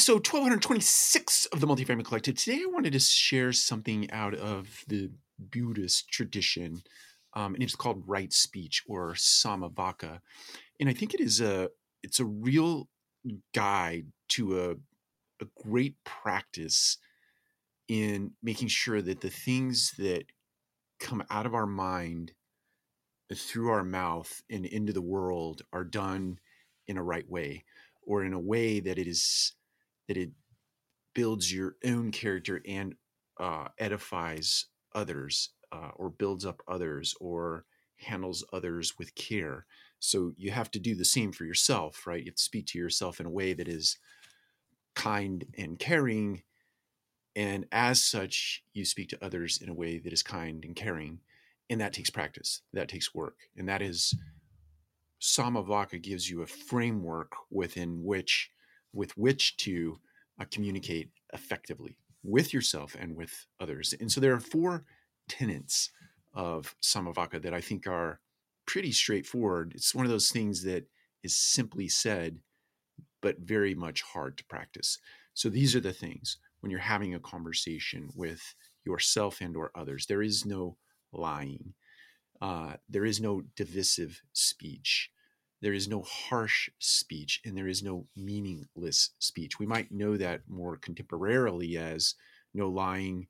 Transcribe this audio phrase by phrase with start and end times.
[0.00, 2.34] episode 1226 of the Multifamily Collective.
[2.34, 6.80] Today, I wanted to share something out of the Buddhist tradition,
[7.34, 10.20] um, and it's called right speech or Samavaka.
[10.80, 11.68] And I think it is a
[12.02, 12.88] it's a real
[13.54, 14.70] guide to a,
[15.44, 16.96] a great practice
[17.86, 20.24] in making sure that the things that
[20.98, 22.32] come out of our mind
[23.34, 26.38] through our mouth and into the world are done
[26.88, 27.64] in a right way
[28.06, 29.52] or in a way that it is
[30.10, 30.32] that it
[31.14, 32.96] builds your own character and
[33.38, 37.64] uh, edifies others uh, or builds up others or
[37.94, 39.66] handles others with care.
[40.00, 42.18] So you have to do the same for yourself right?
[42.18, 43.98] You have to speak to yourself in a way that is
[44.96, 46.42] kind and caring
[47.36, 51.20] and as such you speak to others in a way that is kind and caring
[51.70, 54.12] and that takes practice that takes work and that is
[55.22, 58.50] samavaka gives you a framework within which
[58.92, 59.98] with which to
[60.40, 64.84] uh, communicate effectively with yourself and with others and so there are four
[65.28, 65.90] tenets
[66.34, 68.20] of samavaka that i think are
[68.66, 70.84] pretty straightforward it's one of those things that
[71.22, 72.38] is simply said
[73.22, 74.98] but very much hard to practice
[75.34, 80.06] so these are the things when you're having a conversation with yourself and or others
[80.06, 80.76] there is no
[81.12, 81.74] lying.
[82.40, 85.10] Uh, there is no divisive speech.
[85.62, 89.58] There is no harsh speech, and there is no meaningless speech.
[89.58, 92.14] We might know that more contemporarily as
[92.54, 93.26] no lying,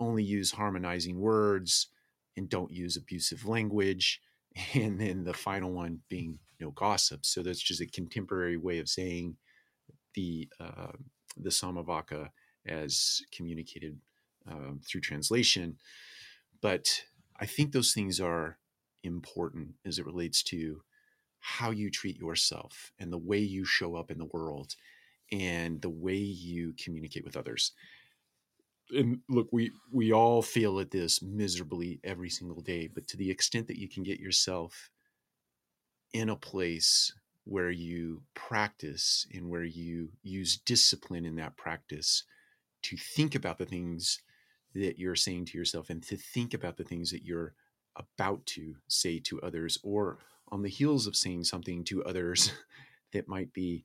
[0.00, 1.88] only use harmonizing words,
[2.36, 4.20] and don't use abusive language.
[4.74, 7.24] And then the final one being no gossip.
[7.24, 9.36] So that's just a contemporary way of saying
[10.14, 10.92] the uh,
[11.36, 12.30] the Samavaka
[12.66, 13.98] as communicated
[14.50, 15.76] um, through translation.
[16.60, 16.88] But
[17.38, 18.58] I think those things are
[19.04, 20.82] important as it relates to
[21.40, 24.74] how you treat yourself and the way you show up in the world
[25.30, 27.72] and the way you communicate with others.
[28.90, 33.30] And look, we we all fail at this miserably every single day, but to the
[33.30, 34.90] extent that you can get yourself
[36.14, 37.12] in a place
[37.44, 42.24] where you practice and where you use discipline in that practice
[42.82, 44.20] to think about the things
[44.74, 47.54] that you're saying to yourself and to think about the things that you're
[47.96, 50.18] about to say to others or
[50.50, 52.52] on the heels of saying something to others
[53.12, 53.84] that might be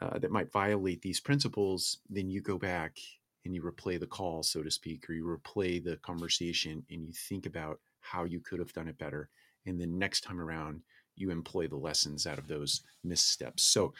[0.00, 2.98] uh, that might violate these principles then you go back
[3.44, 7.12] and you replay the call so to speak or you replay the conversation and you
[7.12, 9.28] think about how you could have done it better
[9.66, 10.82] and then next time around
[11.16, 13.92] you employ the lessons out of those missteps so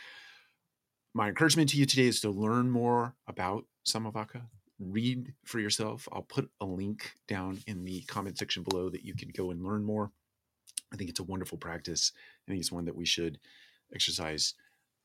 [1.14, 4.42] my encouragement to you today is to learn more about samavaka
[4.78, 6.08] read for yourself.
[6.12, 9.64] I'll put a link down in the comment section below that you can go and
[9.64, 10.10] learn more.
[10.94, 12.12] I think it's a wonderful practice.
[12.46, 13.38] I think it's one that we should
[13.92, 14.54] exercise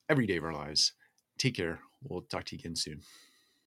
[0.08, 0.94] every day of our lives.
[1.40, 1.80] Take care.
[2.08, 3.02] We'll talk to you again soon.